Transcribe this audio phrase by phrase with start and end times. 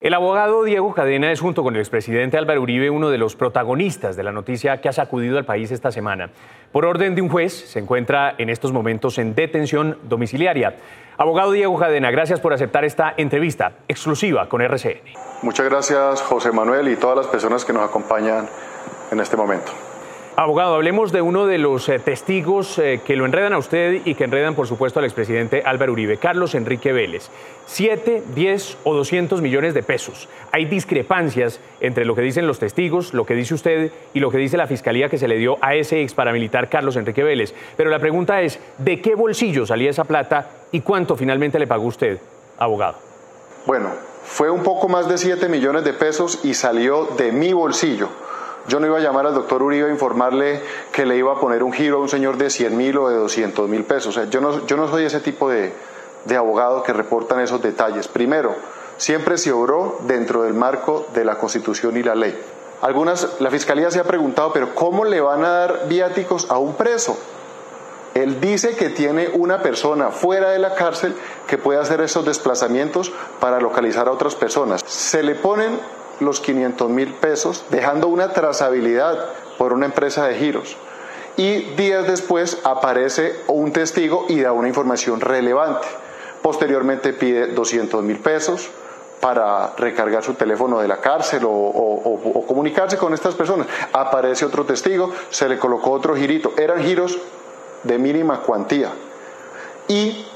[0.00, 4.14] El abogado Diego Cadena es, junto con el expresidente Álvaro Uribe, uno de los protagonistas
[4.14, 6.30] de la noticia que ha sacudido al país esta semana.
[6.70, 10.76] Por orden de un juez, se encuentra en estos momentos en detención domiciliaria.
[11.16, 15.00] Abogado Diego Cadena, gracias por aceptar esta entrevista exclusiva con RCN.
[15.42, 18.48] Muchas gracias, José Manuel, y todas las personas que nos acompañan
[19.10, 19.72] en este momento.
[20.40, 24.14] Abogado, hablemos de uno de los eh, testigos eh, que lo enredan a usted y
[24.14, 27.28] que enredan, por supuesto, al expresidente Álvaro Uribe, Carlos Enrique Vélez.
[27.66, 30.28] Siete, diez o doscientos millones de pesos.
[30.52, 34.38] Hay discrepancias entre lo que dicen los testigos, lo que dice usted y lo que
[34.38, 37.52] dice la fiscalía que se le dio a ese ex paramilitar Carlos Enrique Vélez.
[37.76, 41.86] Pero la pregunta es, ¿de qué bolsillo salía esa plata y cuánto finalmente le pagó
[41.86, 42.20] usted,
[42.58, 42.94] abogado?
[43.66, 43.90] Bueno,
[44.22, 48.27] fue un poco más de siete millones de pesos y salió de mi bolsillo
[48.68, 50.60] yo no iba a llamar al doctor Uribe a informarle
[50.92, 53.16] que le iba a poner un giro a un señor de 100 mil o de
[53.16, 54.16] 200 mil pesos.
[54.16, 55.72] O sea, yo, no, soy ese tipo de,
[56.26, 58.08] de abogado que reportan esos detalles.
[58.08, 58.54] Primero,
[58.98, 62.38] siempre se obró dentro del marco de la Constitución y la ley.
[62.82, 66.74] Algunas, la Fiscalía se ha preguntado, pero ¿cómo le van a dar viáticos a un
[66.74, 67.18] preso?
[68.14, 71.14] Él dice que tiene una persona fuera de la cárcel
[71.46, 74.82] que puede hacer esos desplazamientos para localizar a otras personas.
[74.86, 75.78] Se le ponen
[76.20, 79.18] los 500 mil pesos, dejando una trazabilidad
[79.56, 80.76] por una empresa de giros.
[81.36, 85.86] Y días después aparece un testigo y da una información relevante.
[86.42, 88.70] Posteriormente pide 200 mil pesos
[89.20, 93.66] para recargar su teléfono de la cárcel o, comunicarse con estas personas.
[93.92, 96.52] Aparece otro testigo, se le colocó otro girito.
[96.56, 97.18] Eran giros
[97.84, 98.90] de mínima cuantía.
[99.88, 100.26] Y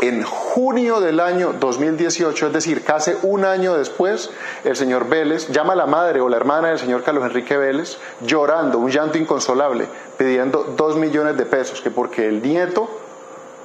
[0.00, 4.30] en junio del año 2018, es decir, casi un año después,
[4.64, 7.98] el señor Vélez llama a la madre o la hermana del señor Carlos Enrique Vélez
[8.20, 9.86] llorando, un llanto inconsolable,
[10.16, 12.88] pidiendo dos millones de pesos, que porque el nieto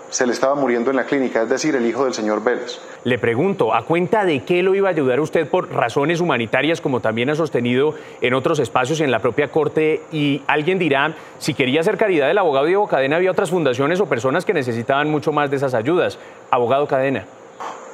[0.10, 2.80] se le estaba muriendo en la clínica, es decir, el hijo del señor Vélez.
[3.04, 7.00] Le pregunto, ¿a cuenta de qué lo iba a ayudar usted por razones humanitarias, como
[7.00, 10.02] también ha sostenido en otros espacios en la propia Corte?
[10.12, 14.06] Y alguien dirá, si quería hacer caridad el abogado Diego Cadena, había otras fundaciones o
[14.06, 16.18] personas que necesitaban mucho más de esas ayudas.
[16.50, 17.26] Abogado Cadena.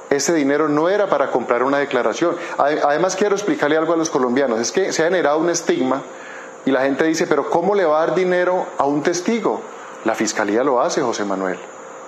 [0.09, 2.35] Ese dinero no era para comprar una declaración.
[2.57, 4.59] Además, quiero explicarle algo a los colombianos.
[4.59, 6.01] Es que se ha generado un estigma
[6.65, 9.61] y la gente dice, pero ¿cómo le va a dar dinero a un testigo?
[10.03, 11.57] La fiscalía lo hace, José Manuel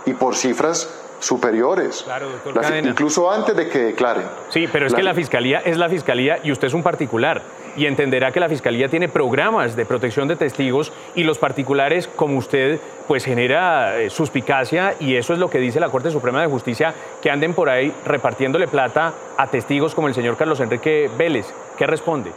[0.06, 2.04] y por cifras superiores.
[2.04, 4.26] Claro, doctor incluso antes de que declaren.
[4.50, 7.42] Sí, pero es que la fiscalía es la fiscalía y usted es un particular
[7.76, 12.38] y entenderá que la fiscalía tiene programas de protección de testigos y los particulares como
[12.38, 16.48] usted pues genera eh, suspicacia y eso es lo que dice la Corte Suprema de
[16.48, 21.48] Justicia que anden por ahí repartiéndole plata a testigos como el señor Carlos Enrique Vélez.
[21.78, 22.32] ¿Qué responde?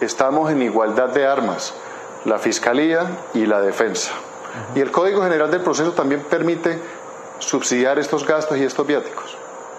[0.00, 1.74] Estamos en igualdad de armas,
[2.24, 4.12] la fiscalía y la defensa.
[4.74, 6.78] Y el Código General del Proceso también permite
[7.40, 9.36] subsidiar estos gastos y estos viáticos.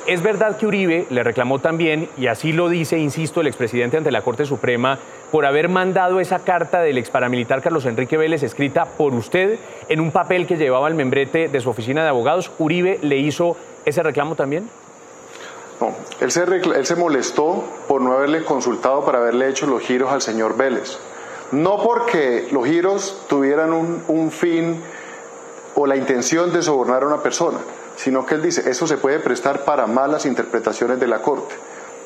[0.07, 4.09] Es verdad que Uribe le reclamó también, y así lo dice, insisto, el expresidente ante
[4.09, 4.97] la Corte Suprema,
[5.31, 9.99] por haber mandado esa carta del ex paramilitar Carlos Enrique Vélez escrita por usted en
[9.99, 12.51] un papel que llevaba el membrete de su oficina de abogados.
[12.57, 13.55] ¿Uribe le hizo
[13.85, 14.67] ese reclamo también?
[15.79, 20.11] No, él se, él se molestó por no haberle consultado para haberle hecho los giros
[20.11, 20.97] al señor Vélez.
[21.51, 24.81] No porque los giros tuvieran un, un fin
[25.81, 27.57] o la intención de sobornar a una persona,
[27.95, 31.55] sino que él dice, eso se puede prestar para malas interpretaciones de la Corte.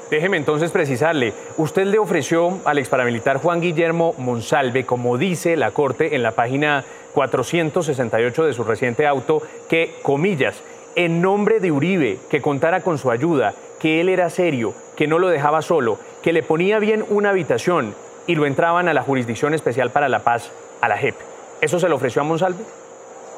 [0.10, 5.72] Déjeme entonces precisarle, usted le ofreció al ex paramilitar Juan Guillermo Monsalve, como dice la
[5.72, 10.62] Corte en la página 468 de su reciente auto, que, comillas,
[10.96, 15.20] en nombre de Uribe, que contara con su ayuda, que él era serio, que no
[15.20, 17.94] lo dejaba solo, que le ponía bien una habitación
[18.26, 20.50] y lo entraban a la Jurisdicción Especial para la Paz,
[20.80, 21.16] a la JEP.
[21.60, 22.64] ¿Eso se lo ofreció a Monsalve?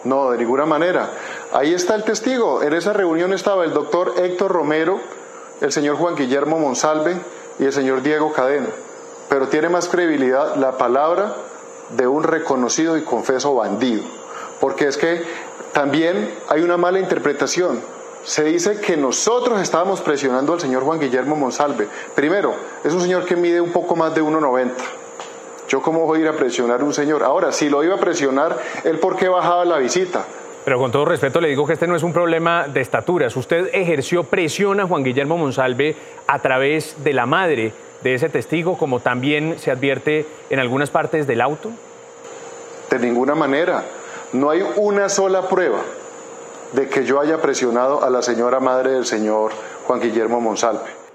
[0.07, 1.09] No, de ninguna manera.
[1.51, 2.63] Ahí está el testigo.
[2.63, 5.01] En esa reunión estaba el doctor Héctor Romero,
[5.59, 7.17] el señor Juan Guillermo Monsalve
[7.59, 8.69] y el señor Diego Cadena.
[9.27, 11.35] Pero tiene más credibilidad la palabra
[11.89, 14.03] de un reconocido y confeso bandido.
[14.61, 15.23] Porque es que
[15.73, 17.81] también hay una mala interpretación.
[18.23, 21.89] Se dice que nosotros estábamos presionando al señor Juan Guillermo Monsalve.
[22.15, 22.53] Primero,
[22.85, 24.71] es un señor que mide un poco más de 1,90
[25.67, 27.23] yo cómo voy a ir a presionar a un señor.
[27.23, 30.25] Ahora, si lo iba a presionar, él por qué bajaba la visita.
[30.63, 33.35] Pero con todo respeto le digo que este no es un problema de estaturas.
[33.37, 35.95] Usted ejerció presión a Juan Guillermo Monsalve
[36.27, 37.71] a través de la madre
[38.03, 41.71] de ese testigo, como también se advierte en algunas partes del auto.
[42.89, 43.83] De ninguna manera.
[44.33, 45.79] No hay una sola prueba
[46.73, 49.51] de que yo haya presionado a la señora madre del señor
[49.85, 51.06] Juan Guillermo Monsalve.